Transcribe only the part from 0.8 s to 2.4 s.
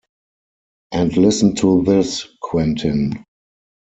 And listen to this,